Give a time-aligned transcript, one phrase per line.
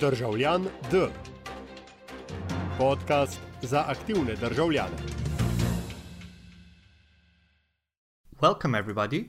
[0.00, 1.06] Državljan D.
[2.78, 4.96] Podcast za aktivne državljane.
[8.42, 9.24] Welcome, everybody.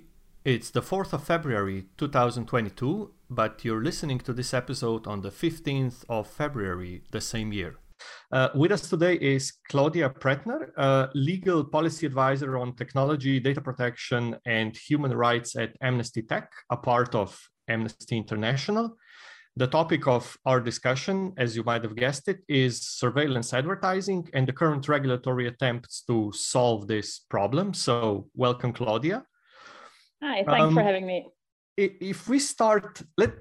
[0.46, 6.06] It's the 4th of February 2022, but you're listening to this episode on the 15th
[6.08, 7.74] of February the same year.
[8.32, 14.36] Uh, with us today is Claudia Prettner, a legal policy advisor on technology, data protection,
[14.46, 18.96] and human rights at Amnesty Tech, a part of Amnesty International.
[19.58, 24.46] The topic of our discussion, as you might have guessed it, is surveillance advertising and
[24.46, 27.74] the current regulatory attempts to solve this problem.
[27.74, 29.24] So, welcome, Claudia.
[30.22, 31.28] Hi, thanks um, for having me.
[31.78, 33.32] If we start, let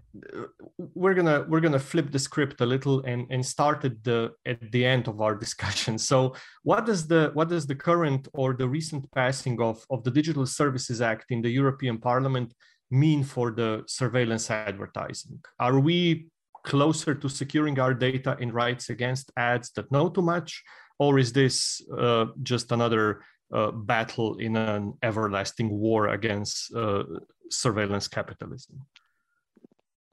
[0.76, 4.70] we're gonna we're gonna flip the script a little and and start at the at
[4.70, 5.98] the end of our discussion.
[5.98, 10.12] So, what does the what does the current or the recent passing of of the
[10.12, 12.54] Digital Services Act in the European Parliament
[12.94, 15.40] mean for the surveillance advertising?
[15.58, 16.28] Are we
[16.64, 20.62] closer to securing our data in rights against ads that know too much?
[20.98, 27.04] Or is this uh, just another uh, battle in an everlasting war against uh,
[27.50, 28.80] surveillance capitalism?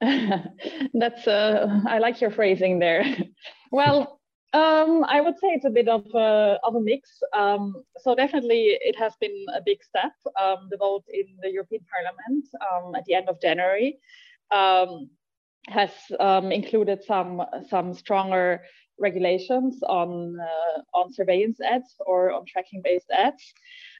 [0.00, 3.04] That's, uh, I like your phrasing there.
[3.72, 4.20] well,
[4.52, 7.08] um, I would say it's a bit of a, of a mix.
[7.32, 10.12] Um, so definitely it has been a big step.
[10.40, 13.98] Um, the vote in the European Parliament um, at the end of January
[14.50, 15.08] um,
[15.68, 18.62] has um, included some some stronger
[18.98, 23.10] regulations on uh, on surveillance ads or on tracking based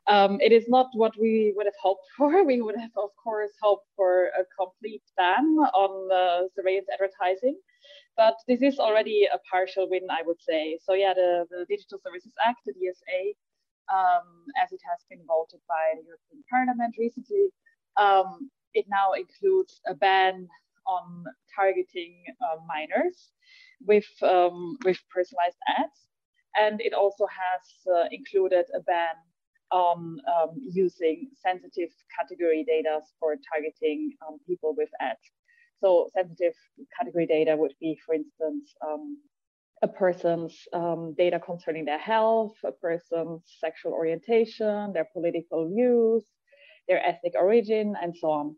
[0.08, 0.38] ads.
[0.40, 2.44] it is not what we would have hoped for.
[2.44, 7.56] We would have, of course, hoped for a complete ban on surveillance advertising
[8.16, 10.78] but this is already a partial win, I would say.
[10.82, 13.34] So yeah, the, the Digital Services Act, the DSA,
[13.92, 17.48] um, as it has been voted by the European Parliament recently,
[17.96, 20.48] um, it now includes a ban
[20.86, 23.30] on targeting uh, minors
[23.80, 26.08] with um, with personalized ads,
[26.56, 27.62] and it also has
[27.94, 29.16] uh, included a ban
[29.72, 30.18] um,
[30.60, 35.30] using sensitive category data for targeting um, people with ads.
[35.80, 36.54] So sensitive
[36.96, 39.18] category data would be, for instance, um,
[39.82, 46.24] a person's um, data concerning their health, a person's sexual orientation, their political views,
[46.88, 48.56] their ethnic origin, and so on.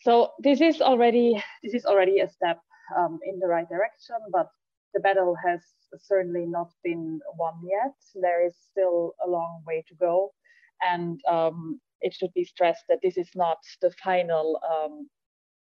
[0.00, 2.58] So this is already this is already a step
[2.96, 4.48] um, in the right direction, but
[4.92, 5.60] the battle has
[5.98, 7.94] certainly not been won yet.
[8.14, 10.32] There is still a long way to go,
[10.82, 15.08] and um, it should be stressed that this is not the final um,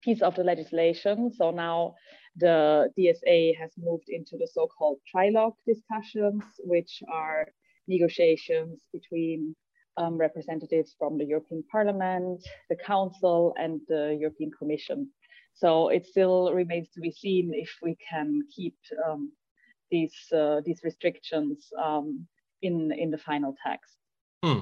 [0.02, 1.32] piece of the legislation.
[1.32, 1.94] So now
[2.36, 7.48] the DSA has moved into the so-called trilogue discussions, which are
[7.86, 9.56] negotiations between
[9.96, 15.10] um, representatives from the European Parliament, the Council, and the European Commission.
[15.54, 19.32] So it still remains to be seen if we can keep um,
[19.90, 22.26] these uh, these restrictions um,
[22.62, 23.96] in in the final text.
[24.44, 24.60] Hmm.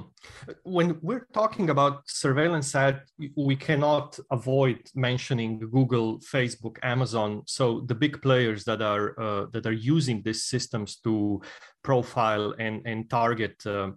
[0.63, 3.03] When we're talking about surveillance ad,
[3.35, 7.43] we cannot avoid mentioning Google, Facebook, Amazon.
[7.45, 11.41] So the big players that are uh, that are using these systems to
[11.83, 13.91] profile and and target uh,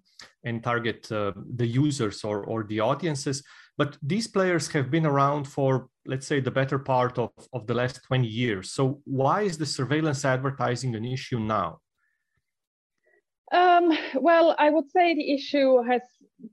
[0.45, 3.43] and target uh, the users or or the audiences.
[3.79, 7.75] But these players have been around for let's say the better part of, of the
[7.75, 8.73] last 20 years.
[8.73, 11.79] So why is the surveillance advertising an issue now?
[13.53, 16.03] Um, well, I would say the issue has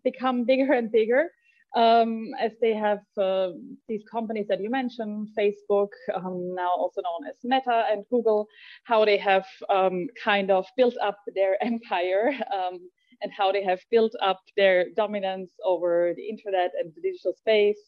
[0.03, 1.30] become bigger and bigger
[1.75, 3.50] um, as they have uh,
[3.88, 8.47] these companies that you mentioned, Facebook, um, now also known as Meta and Google,
[8.84, 12.80] how they have um, kind of built up their empire um,
[13.22, 17.79] and how they have built up their dominance over the internet and the digital space.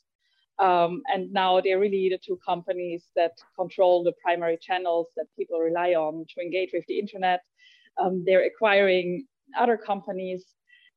[0.60, 5.58] Um, and now they're really the two companies that control the primary channels that people
[5.60, 7.42] rely on to engage with the internet
[8.00, 9.26] um, they're acquiring
[9.58, 10.46] other companies.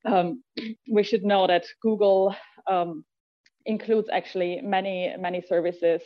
[0.05, 0.43] Um,
[0.91, 2.35] we should know that Google
[2.67, 3.05] um,
[3.67, 6.03] includes actually many, many services.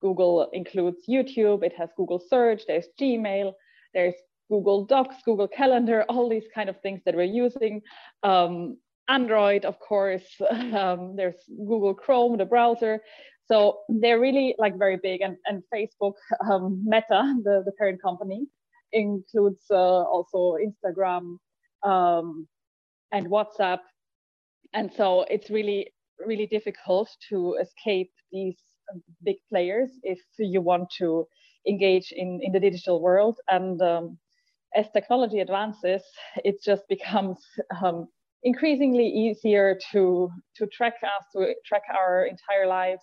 [0.00, 3.52] Google includes YouTube, it has Google Search, there's Gmail,
[3.94, 4.14] there's
[4.48, 7.82] Google Docs, Google Calendar, all these kind of things that we're using.
[8.22, 8.78] Um,
[9.08, 13.00] Android, of course, um, there's Google Chrome, the browser.
[13.46, 16.14] So they're really like very big and, and Facebook,
[16.48, 18.46] um, Meta, the, the parent company,
[18.92, 21.38] includes uh, also Instagram
[21.82, 22.46] um,
[23.12, 23.80] and WhatsApp.
[24.74, 25.92] And so it's really,
[26.24, 28.56] really difficult to escape these
[29.24, 31.26] big players if you want to
[31.66, 33.38] engage in, in the digital world.
[33.48, 34.18] And um,
[34.74, 36.02] as technology advances,
[36.44, 37.38] it just becomes
[37.82, 38.08] um,
[38.42, 43.02] increasingly easier to, to track us, to track our entire lives.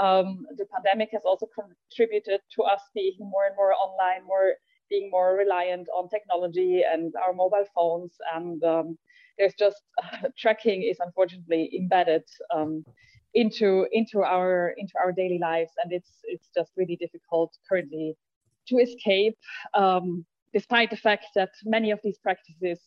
[0.00, 4.52] Um, the pandemic has also contributed to us being more and more online, more
[4.88, 8.12] being more reliant on technology and our mobile phones.
[8.34, 8.98] And um,
[9.38, 12.24] there's just uh, tracking is unfortunately embedded
[12.54, 12.84] um,
[13.34, 18.16] into into our into our daily lives, and it's it's just really difficult currently
[18.68, 19.36] to escape,
[19.74, 22.80] um, despite the fact that many of these practices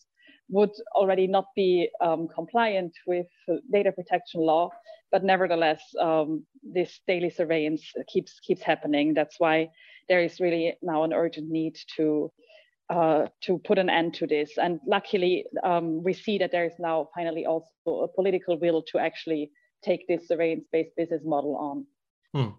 [0.49, 3.27] would already not be um, compliant with
[3.71, 4.69] data protection law,
[5.11, 9.13] but nevertheless, um, this daily surveillance keeps keeps happening.
[9.13, 9.69] That's why
[10.09, 12.31] there is really now an urgent need to
[12.89, 14.57] uh, to put an end to this.
[14.57, 18.97] And luckily, um, we see that there is now finally also a political will to
[18.97, 19.51] actually
[19.83, 21.85] take this surveillance-based business model on.
[22.33, 22.55] Hmm.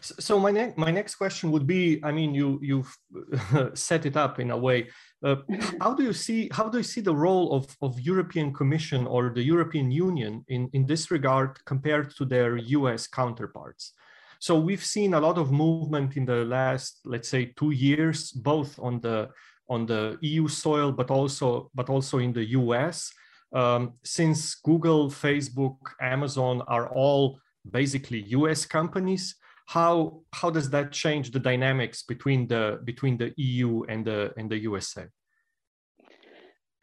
[0.00, 2.96] So my next my next question would be, I mean, you you've
[3.74, 4.88] set it up in a way.
[5.24, 5.36] Uh,
[5.80, 9.30] how do you see how do you see the role of, of European Commission or
[9.34, 13.92] the European Union in, in this regard compared to their US counterparts?
[14.38, 18.78] So we've seen a lot of movement in the last, let's say, two years, both
[18.78, 19.30] on the
[19.68, 23.12] on the EU soil, but also but also in the US.
[23.52, 27.40] Um, since Google, Facebook, Amazon are all
[27.70, 29.34] basically US companies,
[29.66, 34.50] how how does that change the dynamics between the between the EU and the and
[34.50, 35.06] the USA?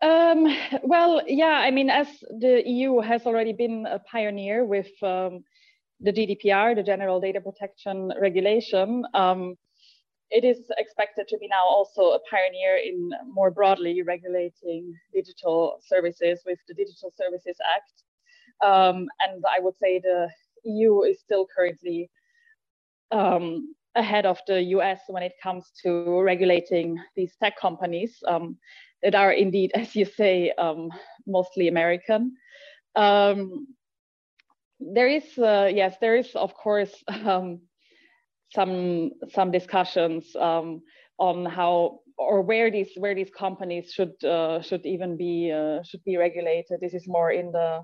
[0.01, 0.45] Um,
[0.83, 2.07] well, yeah, I mean, as
[2.39, 5.43] the EU has already been a pioneer with um,
[5.99, 9.57] the GDPR, the General Data Protection Regulation, um,
[10.31, 16.41] it is expected to be now also a pioneer in more broadly regulating digital services
[16.45, 17.91] with the Digital Services Act.
[18.63, 20.29] Um, and I would say the
[20.63, 22.09] EU is still currently
[23.11, 28.57] um, ahead of the US when it comes to regulating these tech companies um,
[29.03, 30.91] that are indeed, as you say, um,
[31.27, 32.35] mostly American.
[32.95, 33.67] Um,
[34.79, 37.61] there is, uh, yes, there is, of course, um,
[38.53, 40.81] some some discussions um,
[41.17, 46.03] on how or where these where these companies should uh, should even be uh, should
[46.03, 46.79] be regulated.
[46.81, 47.83] This is more in the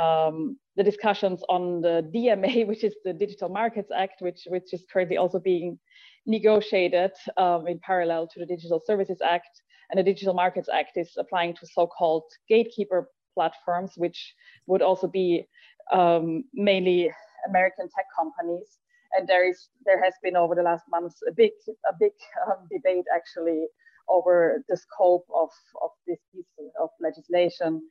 [0.00, 4.84] um, the discussions on the DMA, which is the Digital Markets Act, which which is
[4.92, 5.78] currently also being
[6.26, 9.50] negotiated um, in parallel to the Digital Services Act.
[9.90, 14.34] And the Digital Markets Act is applying to so-called gatekeeper platforms, which
[14.66, 15.48] would also be
[15.92, 17.12] um, mainly
[17.48, 18.78] American tech companies.
[19.12, 21.50] And there is there has been over the last months a big
[21.88, 22.12] a big
[22.46, 23.66] um, debate actually
[24.08, 25.50] over the scope of
[25.82, 26.46] of this piece
[26.80, 27.82] of legislation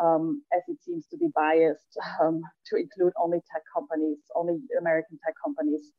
[0.00, 5.18] um, as it seems to be biased um, to include only tech companies only american
[5.24, 5.92] tech companies.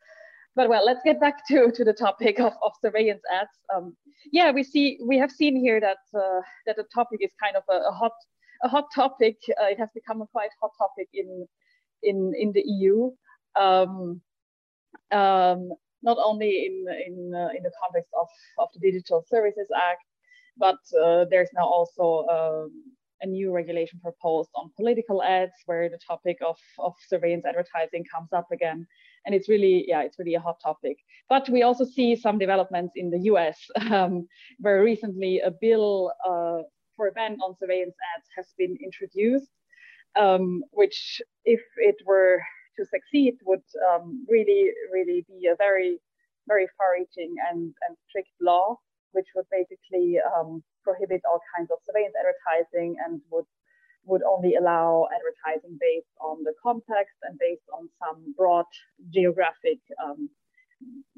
[0.58, 3.58] But well let's get back to to the topic of, of surveillance ads.
[3.74, 3.96] Um,
[4.34, 7.64] yeah we see we have seen here that uh, that the topic is kind of
[7.70, 8.12] a, a hot
[8.64, 11.48] a hot topic uh, it has become a quite hot topic in
[12.04, 13.12] in in the eu
[13.56, 14.22] um,
[15.12, 15.70] um,
[16.04, 18.28] not only in in uh, in the context of
[18.60, 20.06] of the Digital Services Act,
[20.58, 22.72] but uh, there's now also um,
[23.22, 28.32] a new regulation proposed on political ads, where the topic of of surveillance advertising comes
[28.34, 28.86] up again,
[29.26, 30.98] and it's really yeah it's really a hot topic.
[31.30, 33.58] But we also see some developments in the U.S.
[33.92, 34.28] Um,
[34.60, 36.62] where recently a bill uh,
[36.96, 39.52] for a ban on surveillance ads has been introduced,
[40.16, 42.42] um, which if it were
[42.78, 45.98] to succeed would um, really, really be a very,
[46.48, 48.78] very far-reaching and, and strict law,
[49.12, 53.46] which would basically um, prohibit all kinds of surveillance advertising and would
[54.08, 58.66] would only allow advertising based on the context and based on some broad
[59.10, 60.30] geographic um,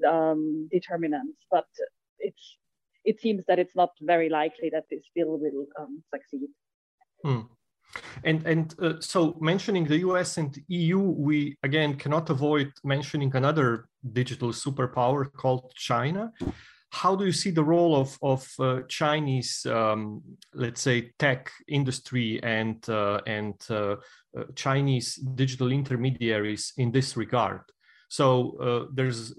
[0.08, 1.38] um, determinants.
[1.52, 1.68] But
[2.20, 2.58] it's
[3.08, 6.50] it seems that it's not very likely that this bill will um, succeed.
[7.24, 7.42] Hmm.
[8.24, 13.88] And and uh, so mentioning the US and EU, we again cannot avoid mentioning another
[14.14, 16.32] digital superpower called China.
[16.92, 20.22] How do you see the role of of uh, Chinese, um,
[20.54, 23.96] let's say, tech industry and uh, and uh,
[24.38, 27.62] uh, Chinese digital intermediaries in this regard?
[28.10, 29.36] So uh, there's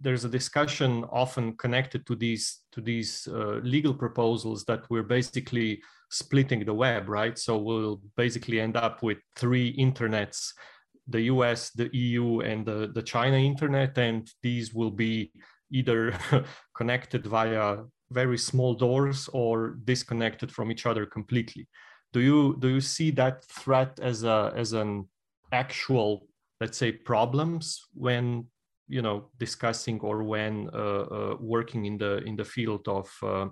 [0.00, 3.26] there's a discussion often connected to these to these
[3.62, 5.80] legal proposals that we're basically
[6.10, 7.38] splitting the web, right?
[7.38, 10.52] So we'll basically end up with three internets
[11.08, 13.96] the US, the EU, and the, the China internet.
[13.98, 15.32] And these will be
[15.70, 16.16] either
[16.76, 17.78] connected via
[18.10, 21.68] very small doors or disconnected from each other completely.
[22.12, 25.08] Do you do you see that threat as a as an
[25.50, 26.28] actual,
[26.64, 28.46] let's say, problems when
[28.88, 33.48] you know discussing or when uh, uh, working in the in the field of uh,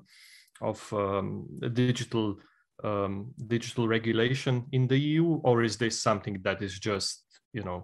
[0.63, 2.37] of um, digital
[2.85, 7.81] um, digital regulation in the EU, or is this something that is just you know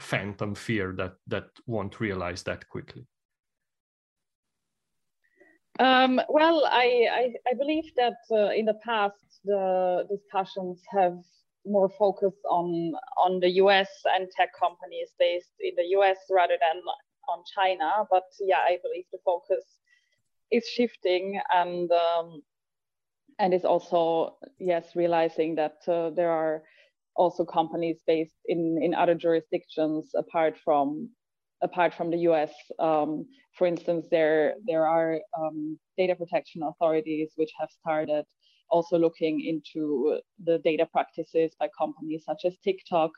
[0.00, 3.06] phantom fear that that won't realize that quickly?
[5.80, 11.18] Um, well, I, I, I, believe that uh, in the past the discussions have
[11.68, 12.92] more focused on
[13.24, 16.82] on the US and tech companies based in the US rather than
[17.28, 18.06] on China.
[18.10, 19.64] But yeah, I believe the focus
[20.50, 22.42] is shifting and um,
[23.38, 26.62] and is also yes realizing that uh, there are
[27.14, 31.10] also companies based in in other jurisdictions apart from
[31.62, 32.52] apart from the US.
[32.78, 38.24] Um, for instance, there there are um, data protection authorities which have started
[38.70, 43.10] also looking into the data practices by companies such as TikTok,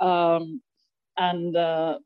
[0.00, 0.60] um,
[1.16, 1.98] and uh,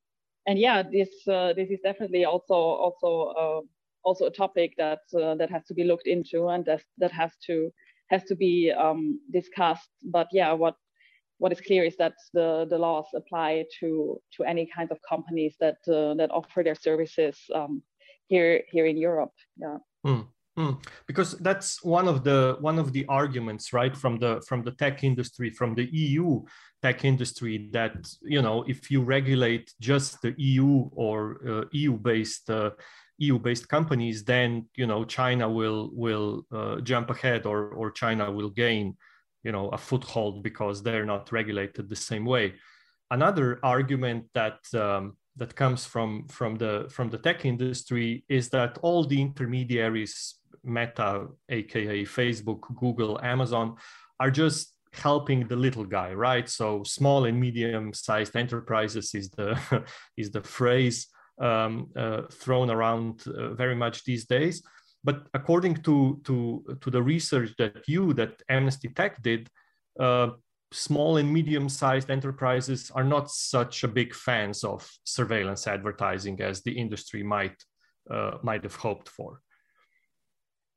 [0.47, 3.61] and yeah, this uh, this is definitely also also uh,
[4.05, 7.33] also a topic that uh, that has to be looked into and that that has
[7.47, 7.71] to
[8.11, 9.91] has to be um, discussed.
[10.05, 10.77] But yeah, what
[11.39, 15.57] what is clear is that the, the laws apply to to any kind of companies
[15.61, 17.83] that uh, that offer their services um,
[18.29, 19.35] here here in Europe.
[19.57, 19.79] Yeah.
[20.07, 20.27] Mm.
[20.59, 20.85] Mm.
[21.07, 25.03] Because that's one of the one of the arguments, right, from the from the tech
[25.03, 26.43] industry, from the EU
[26.83, 32.51] tech industry, that you know if you regulate just the EU or uh, EU based
[32.51, 32.71] uh,
[33.17, 38.31] EU based companies, then you know China will will uh, jump ahead or or China
[38.31, 38.95] will gain
[39.45, 42.53] you know a foothold because they're not regulated the same way.
[43.11, 48.77] Another argument that um, that comes from from the from the tech industry is that
[48.83, 53.77] all the intermediaries Meta, aka Facebook, Google, Amazon,
[54.21, 56.49] are just helping the little guy, right?
[56.49, 59.85] So small and medium-sized enterprises is the
[60.17, 61.09] is the phrase
[61.41, 64.63] um, uh, thrown around uh, very much these days.
[65.05, 69.49] But according to to to the research that you that Amnesty Tech did,
[69.99, 70.31] uh,
[70.73, 76.73] small and medium-sized enterprises are not such a big fans of surveillance advertising as the
[76.73, 77.57] industry might
[78.11, 79.41] uh, might have hoped for.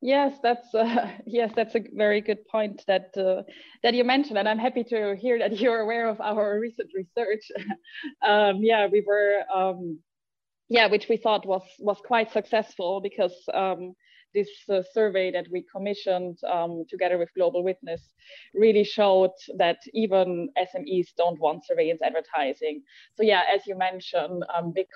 [0.02, 3.44] Yes, that's uh, yes, that's a very good point that uh,
[3.84, 7.52] that you mentioned, and I'm happy to hear that you're aware of our recent research.
[8.28, 10.00] um, yeah, we were, um,
[10.70, 13.94] yeah, which we thought was was quite successful because um,
[14.34, 18.14] this uh, survey that we commissioned um, together with Global Witness
[18.54, 22.84] really showed that even SMEs don't want surveillance advertising.
[23.16, 24.88] So yeah, as you mentioned, um, big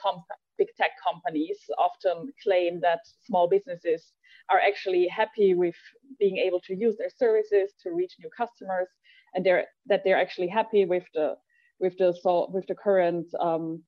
[0.57, 4.13] big tech companies often claim that small businesses
[4.51, 5.75] are actually happy with
[6.19, 8.87] being able to use their services to reach new customers
[9.33, 11.35] and they're that they're actually happy with the
[11.79, 13.81] with the so with the current um,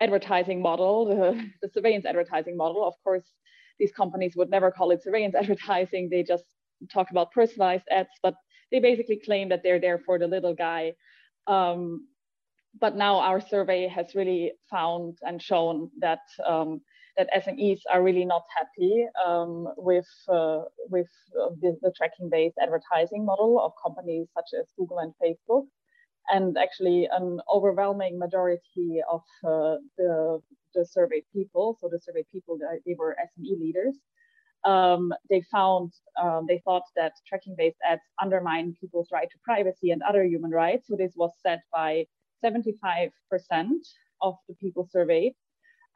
[0.00, 2.86] advertising model the, the surveillance advertising model.
[2.86, 3.24] Of course
[3.78, 6.08] these companies would never call it surveillance advertising.
[6.10, 6.44] They just
[6.92, 8.34] talk about personalized ads but
[8.70, 10.94] they basically claim that they're there for the little guy.
[11.46, 12.06] Um,
[12.80, 16.80] but now our survey has really found and shown that um,
[17.20, 23.26] that SMEs are really not happy um, with uh, with uh, the, the tracking-based advertising
[23.26, 25.66] model of companies such as Google and Facebook.
[26.32, 30.40] And actually, an overwhelming majority of uh, the,
[30.74, 33.96] the surveyed people, so the surveyed people, they were SME leaders,
[34.64, 40.02] um, they found, um, they thought that tracking-based ads undermine people's right to privacy and
[40.02, 40.86] other human rights.
[40.88, 42.06] So this was said by
[42.44, 43.10] 75%
[44.22, 45.34] of the people surveyed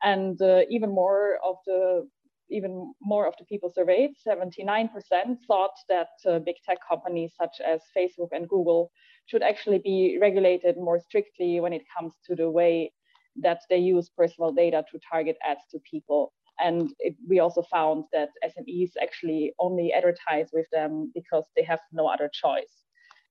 [0.03, 2.09] and uh, even more of the
[2.51, 4.91] even more of the people surveyed, 79%
[5.49, 8.91] thought that uh, big tech companies such as Facebook and Google
[9.27, 12.93] should actually be regulated more strictly when it comes to the way
[13.43, 16.33] that they use personal data to target ads to people.
[16.61, 21.81] And it, we also found that SMEs actually only advertise with them because they have
[21.93, 22.84] no other choice.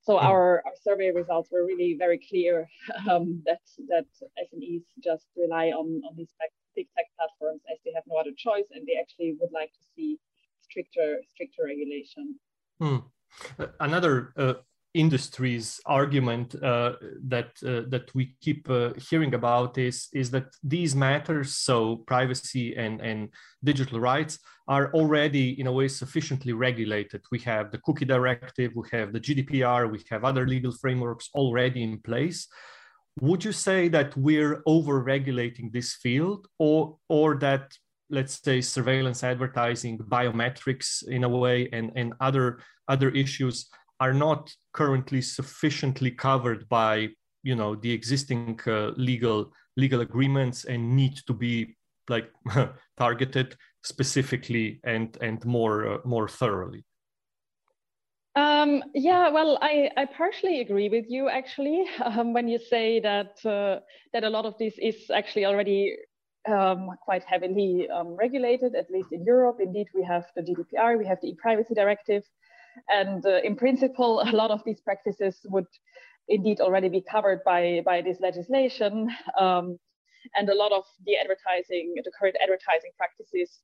[0.03, 2.69] So our, our survey results were really very clear
[3.10, 4.05] um, that that
[4.38, 6.27] SMEs just rely on, on these
[6.75, 9.79] big tech platforms as they have no other choice and they actually would like to
[9.95, 10.19] see
[10.62, 12.36] stricter stricter regulation.
[12.81, 13.03] Mm.
[13.79, 14.53] Another uh,
[14.93, 16.93] industry's argument uh,
[17.27, 22.75] that uh, that we keep uh, hearing about is is that these matters so privacy
[22.75, 23.29] and and
[23.63, 27.21] digital rights are already in a way sufficiently regulated.
[27.31, 31.81] We have the cookie directive we have the gdpr we have other legal frameworks already
[31.83, 32.47] in place.
[33.19, 37.73] Would you say that we're over regulating this field or or that
[38.09, 43.69] let's say surveillance advertising biometrics in a way and and other other issues
[44.00, 47.09] are not currently sufficiently covered by
[47.43, 51.75] you know the existing uh, legal legal agreements and need to be
[52.09, 52.29] like
[52.97, 56.83] targeted specifically and and more uh, more thoroughly
[58.35, 63.37] Um, yeah, well, I, I partially agree with you actually um, when you say that
[63.45, 63.79] uh,
[64.13, 65.95] that a lot of this is actually already
[66.47, 69.57] um, quite heavily um, regulated, at least in Europe.
[69.59, 72.23] Indeed, we have the GDPR, we have the e-privacy directive,
[72.89, 75.67] and uh, in principle, a lot of these practices would
[76.27, 79.09] indeed already be covered by by this legislation.
[79.39, 79.77] Um,
[80.35, 83.59] and a lot of the advertising, the current advertising practices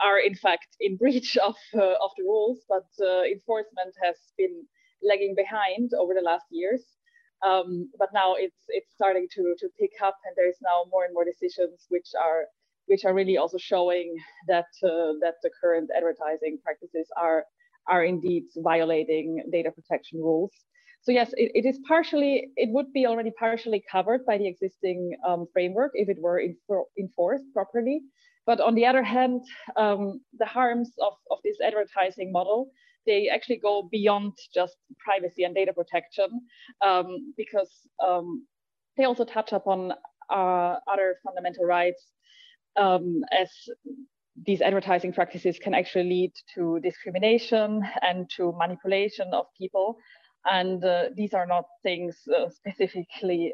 [0.00, 4.64] are in fact in breach of, uh, of the rules, but uh, enforcement has been
[5.02, 6.82] lagging behind over the last years.
[7.44, 11.12] Um, but now it's it's starting to to pick up, and there's now more and
[11.12, 12.46] more decisions which are
[12.86, 14.16] which are really also showing
[14.48, 17.44] that uh, that the current advertising practices are
[17.88, 20.52] are indeed violating data protection rules.
[21.02, 25.16] So yes, it, it is partially, it would be already partially covered by the existing
[25.26, 26.40] um, framework if it were
[26.98, 28.02] enforced properly.
[28.46, 29.42] But on the other hand,
[29.76, 32.70] um, the harms of, of this advertising model,
[33.06, 36.42] they actually go beyond just privacy and data protection
[36.84, 37.70] um, because
[38.02, 38.46] um,
[38.96, 39.92] they also touch upon
[40.30, 42.02] uh, other fundamental rights
[42.76, 43.50] um, as
[44.36, 49.96] these advertising practices can actually lead to discrimination and to manipulation of people.
[50.44, 53.52] And uh, these are not things uh, specifically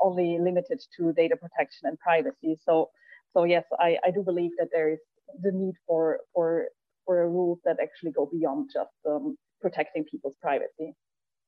[0.00, 2.58] only limited to data protection and privacy.
[2.64, 2.90] So
[3.32, 5.00] so yes, I, I do believe that there is
[5.42, 6.68] the need for for
[7.04, 10.94] for rules that actually go beyond just um, protecting people's privacy.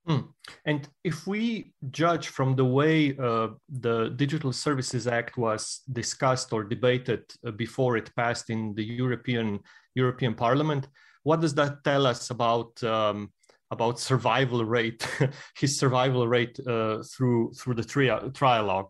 [0.08, 0.28] Mm.
[0.64, 6.64] And if we judge from the way uh, the Digital Services Act was discussed or
[6.64, 9.60] debated uh, before it passed in the European
[9.94, 10.88] European Parliament,
[11.22, 13.30] what does that tell us about um,
[13.70, 15.06] about survival rate,
[15.58, 18.88] his survival rate uh, through through the tri- trialogue?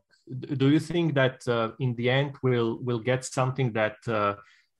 [0.56, 4.34] do you think that uh, in the end we'll we'll get something that uh,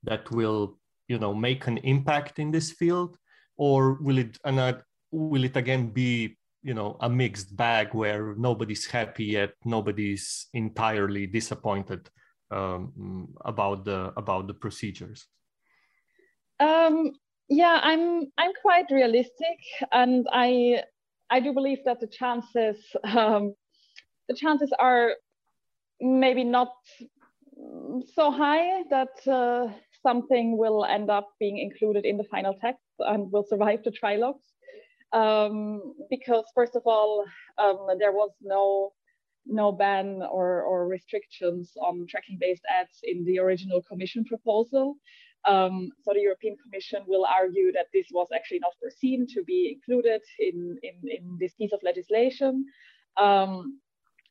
[0.04, 3.16] that will you know make an impact in this field
[3.56, 4.72] or will it uh,
[5.10, 11.26] will it again be you know a mixed bag where nobody's happy yet nobody's entirely
[11.26, 12.08] disappointed
[12.50, 15.26] um, about the about the procedures
[16.60, 17.12] um,
[17.48, 19.58] yeah i'm i'm quite realistic
[19.92, 20.82] and i
[21.30, 23.54] i do believe that the chances um,
[24.28, 25.12] the chances are
[26.00, 26.72] maybe not
[28.14, 29.68] so high that uh,
[30.02, 34.46] something will end up being included in the final text and will survive the trilogues.
[35.12, 37.24] Um, because first of all,
[37.58, 38.92] um, there was no
[39.46, 44.96] no ban or, or restrictions on tracking-based ads in the original Commission proposal.
[45.48, 49.74] Um, so the European Commission will argue that this was actually not foreseen to be
[49.74, 52.66] included in, in, in this piece of legislation.
[53.16, 53.80] Um,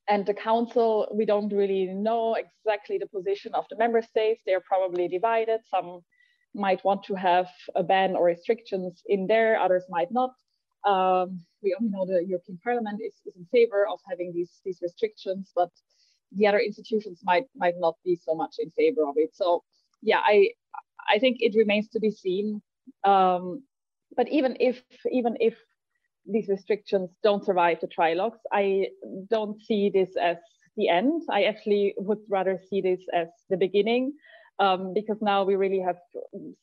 [0.08, 4.42] and the council, we don't really know exactly the position of the member states.
[4.46, 5.62] They're probably divided.
[5.70, 6.02] Some
[6.56, 10.32] might want to have a ban or restrictions in there, others might not.
[10.86, 14.80] Um, we only know the European Parliament is, is in favor of having these, these
[14.82, 15.70] restrictions, but
[16.32, 19.36] the other institutions might might not be so much in favor of it.
[19.36, 19.64] So
[20.02, 20.52] yeah, I
[21.10, 22.62] I think it remains to be seen.
[23.04, 23.64] Um,
[24.16, 25.56] but even if even if
[26.26, 28.40] these restrictions don't survive the trilogues.
[28.52, 28.88] I
[29.30, 30.38] don't see this as
[30.78, 31.24] the end.
[31.30, 34.14] I actually would rather see this as the beginning
[34.60, 35.98] um, because now we really have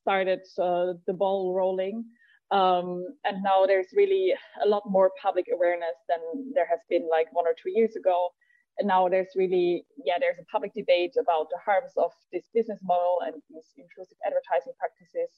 [0.02, 2.04] started uh, the ball rolling.
[2.50, 7.26] Um, and now there's really a lot more public awareness than there has been like
[7.32, 8.30] one or two years ago.
[8.78, 12.78] And now there's really, yeah, there's a public debate about the harms of this business
[12.82, 15.30] model and these intrusive advertising practices.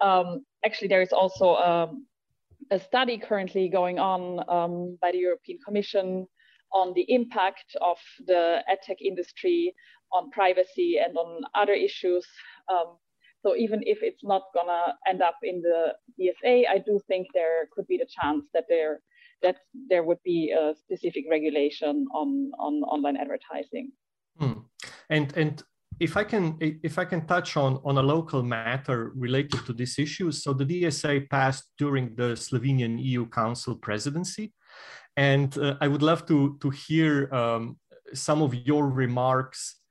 [0.00, 2.06] Um, actually, there is also um,
[2.70, 6.26] a study currently going on um, by the European Commission
[6.72, 9.74] on the impact of the edtech industry
[10.12, 12.26] on privacy and on other issues.
[13.42, 17.68] So even if it's not gonna end up in the DSA, I do think there
[17.72, 19.00] could be the chance that there
[19.42, 19.56] that
[19.90, 23.92] there would be a specific regulation on on online advertising.
[24.38, 24.60] Hmm.
[25.10, 25.62] And and
[26.00, 29.98] if I can if I can touch on on a local matter related to this
[29.98, 34.52] issue, so the DSA passed during the Slovenian EU Council presidency,
[35.16, 37.76] and uh, I would love to to hear um,
[38.14, 39.81] some of your remarks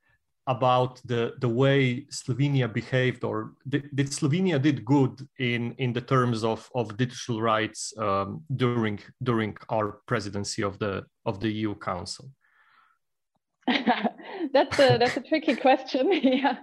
[0.56, 3.38] about the the way Slovenia behaved, or
[3.72, 9.00] did, did Slovenia did good in in the terms of of digital rights um, during
[9.24, 10.94] during our presidency of the
[11.26, 12.26] of the EU Council.
[14.56, 16.06] that's a that's a tricky question.
[16.42, 16.58] yeah.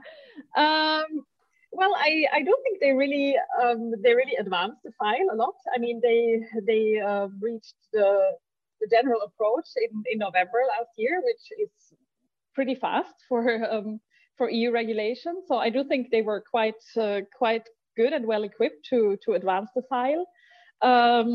[0.56, 1.10] Um,
[1.70, 5.56] well, I, I don't think they really um, they really advanced the file a lot.
[5.74, 6.20] I mean, they
[6.70, 8.08] they uh, reached the
[8.80, 11.70] the general approach in, in November last year, which is
[12.58, 13.42] pretty fast for
[13.72, 14.00] um,
[14.36, 15.34] for EU regulation.
[15.46, 17.66] So I do think they were quite uh, quite
[17.96, 20.24] good and well equipped to to advance the file.
[20.82, 21.28] Um,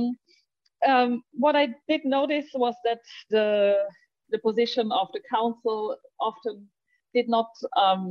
[0.86, 3.48] um, what I did notice was that the
[4.32, 6.68] the position of the council often
[7.14, 8.04] did not um,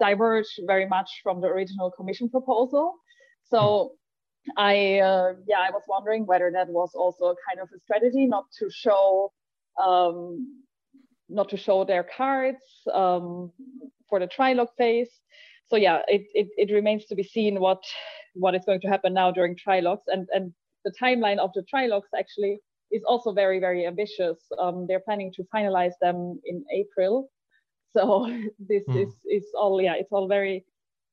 [0.00, 2.94] diverge very much from the original commission proposal.
[3.52, 3.92] So
[4.56, 8.24] I uh, yeah I was wondering whether that was also a kind of a strategy
[8.26, 9.32] not to show
[9.86, 10.18] um,
[11.28, 13.52] not to show their cards um,
[14.08, 15.10] for the trilogue phase.
[15.68, 17.82] So yeah, it, it, it remains to be seen what
[18.34, 20.52] what is going to happen now during trilogues and and
[20.84, 22.58] the timeline of the trilogues actually
[22.90, 24.38] is also very very ambitious.
[24.58, 27.30] Um, they're planning to finalize them in April,
[27.94, 28.26] so
[28.58, 29.02] this mm.
[29.02, 30.64] is is all yeah it's all very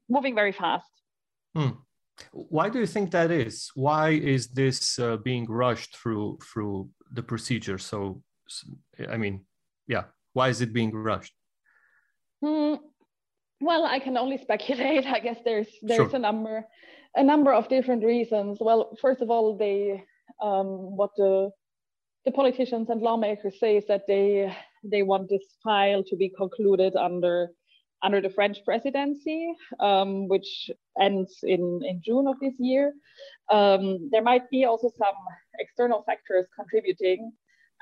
[0.08, 0.90] moving very fast.
[1.58, 1.78] Mm.
[2.32, 3.72] Why do you think that is?
[3.76, 7.78] Why is this uh, being rushed through through the procedure?
[7.78, 8.22] So,
[9.10, 9.46] I mean,
[9.88, 11.34] yeah, why is it being rushed?
[12.44, 12.80] Mm,
[13.62, 15.06] well, I can only speculate.
[15.06, 16.16] I guess there's there's sure.
[16.16, 16.66] a number
[17.16, 18.58] a number of different reasons.
[18.60, 20.04] Well, first of all, they
[20.42, 21.52] um, what the
[22.26, 26.96] the politicians and lawmakers say is that they they want this file to be concluded
[26.96, 27.52] under
[28.04, 30.70] under the French presidency, um, which
[31.02, 32.94] ends in, in June of this year.
[33.52, 35.16] Um, there might be also some
[35.60, 37.32] external factors contributing.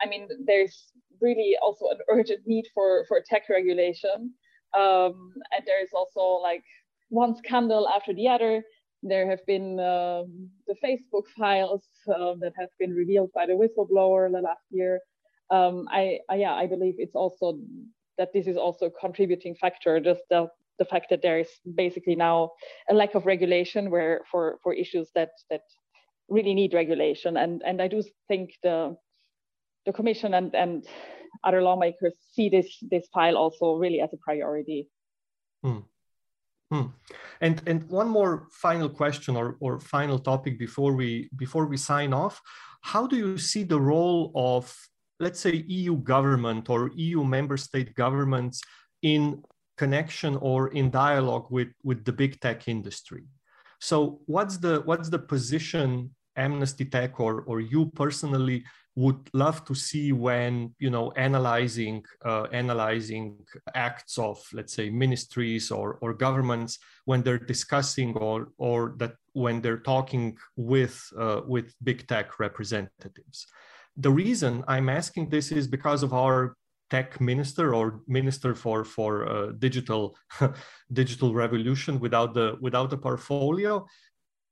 [0.01, 4.33] I mean, there's really also an urgent need for, for tech regulation.
[4.77, 6.63] Um, and there is also like
[7.09, 8.63] one scandal after the other.
[9.03, 14.31] There have been um, the Facebook files uh, that have been revealed by the whistleblower
[14.31, 14.99] the last year.
[15.51, 17.59] Um, I, I, yeah, I believe it's also
[18.17, 20.47] that this is also a contributing factor, just the,
[20.79, 22.51] the fact that there is basically now
[22.89, 25.61] a lack of regulation where for, for issues that, that
[26.29, 27.37] really need regulation.
[27.37, 28.95] And, and I do think the,
[29.85, 30.85] the commission and, and
[31.43, 34.87] other lawmakers see this, this file also really as a priority.
[35.63, 35.79] Hmm.
[36.71, 36.87] Hmm.
[37.41, 42.13] And and one more final question or, or final topic before we before we sign
[42.13, 42.41] off.
[42.81, 44.75] How do you see the role of
[45.19, 48.61] let's say EU government or EU member state governments
[49.03, 49.43] in
[49.77, 53.23] connection or in dialogue with, with the big tech industry.
[53.79, 58.63] So what's the what's the position Amnesty Tech or, or you personally
[58.95, 63.37] would love to see when you know analyzing uh, analyzing
[63.73, 69.61] acts of let's say ministries or, or governments when they're discussing or or that when
[69.61, 73.47] they're talking with uh, with big tech representatives
[73.97, 76.55] the reason I'm asking this is because of our
[76.89, 80.15] tech minister or minister for for uh, digital
[80.93, 83.85] digital revolution without the without the portfolio.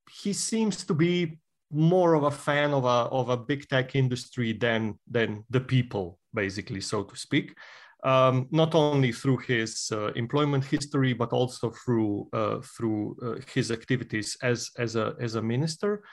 [0.09, 1.39] He seems to be
[1.71, 6.19] more of a fan of a of a big tech industry than than the people,
[6.33, 7.55] basically, so to speak.
[8.03, 13.71] Um, not only through his uh, employment history, but also through uh, through uh, his
[13.71, 16.03] activities as as a as a minister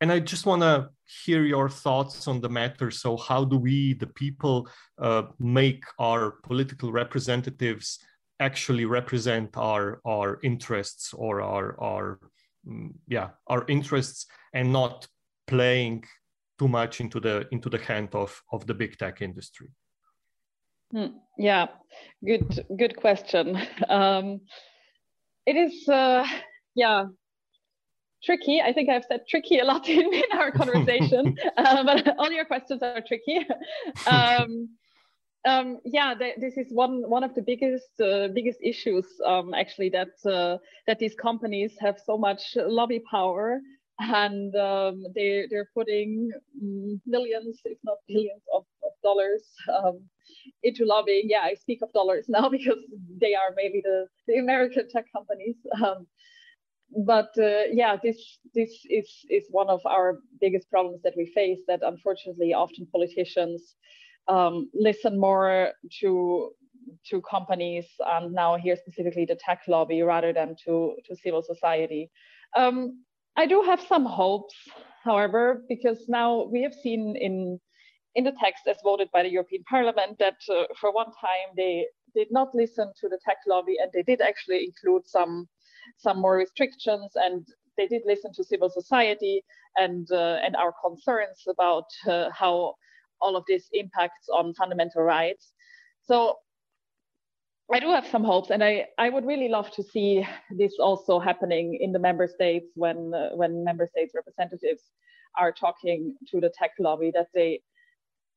[0.00, 0.88] and I just want to
[1.24, 2.90] hear your thoughts on the matter.
[2.90, 7.98] So, how do we, the people, uh, make our political representatives
[8.40, 12.18] actually represent our our interests or our our
[12.66, 15.06] mm, yeah our interests and not
[15.46, 16.04] playing
[16.58, 19.68] too much into the into the hand of of the big tech industry?
[20.92, 21.66] Hmm, yeah,
[22.24, 23.58] good good question.
[23.88, 24.40] Um,
[25.46, 26.26] it is uh,
[26.74, 27.06] yeah
[28.22, 28.60] tricky.
[28.60, 32.44] I think I've said tricky a lot in, in our conversation, uh, but all your
[32.44, 33.46] questions are tricky.
[34.06, 34.68] Um,
[35.46, 39.90] um, yeah, th this is one one of the biggest uh, biggest issues um, actually
[39.90, 43.60] that uh, that these companies have so much lobby power
[44.00, 46.30] and um, they they're putting
[47.06, 50.00] millions, if not billions, of, of dollars um,
[50.62, 51.24] into lobbying.
[51.28, 52.78] Yeah, I speak of dollars now because
[53.20, 55.56] they are maybe the the American tech companies.
[55.84, 56.06] Um,
[57.04, 61.60] but uh, yeah, this this is is one of our biggest problems that we face.
[61.68, 63.76] That unfortunately, often politicians
[64.28, 66.50] um, listen more to
[67.06, 72.10] to companies and now here specifically the tech lobby rather than to to civil society.
[72.56, 73.04] Um,
[73.36, 74.54] I do have some hopes,
[75.04, 77.58] however, because now we have seen in
[78.16, 81.86] in the text as voted by the European Parliament that uh, for one time they
[82.14, 85.48] did not listen to the tech lobby and they did actually include some
[85.96, 89.42] some more restrictions and they did listen to civil society
[89.76, 92.74] and uh, and our concerns about uh, how
[93.20, 95.52] all of this impacts on fundamental rights.
[96.02, 96.36] So
[97.72, 101.20] I do have some hopes, and I, I would really love to see this also
[101.20, 104.82] happening in the member states when uh, when member states representatives
[105.38, 107.62] are talking to the tech lobby that they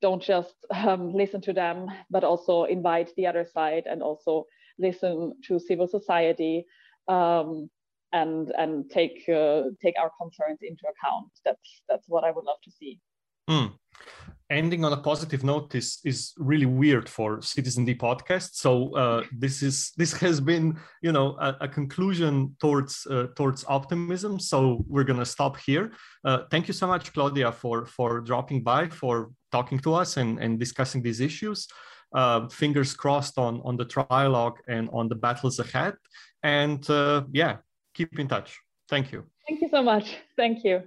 [0.02, 4.46] don't just um, listen to them, but also invite the other side and also
[4.78, 6.66] listen to civil society
[7.08, 7.70] um,
[8.12, 11.32] and and take uh, take our concerns into account.
[11.44, 13.00] That's that's what I would love to see.
[13.50, 13.74] Mm.
[14.54, 18.50] Ending on a positive note is is really weird for Citizen D podcast.
[18.54, 23.66] So uh, this is this has been you know a, a conclusion towards uh, towards
[23.68, 24.40] optimism.
[24.40, 25.94] So we're gonna stop here.
[26.24, 30.40] Uh, thank you so much, Claudia, for for dropping by, for talking to us and
[30.40, 31.68] and discussing these issues.
[32.14, 35.96] Uh, fingers crossed on on the trialogue and on the battles ahead.
[36.44, 37.58] And uh, yeah,
[37.96, 38.60] keep in touch.
[38.88, 39.26] Thank you.
[39.48, 40.18] Thank you so much.
[40.38, 40.84] Thank you.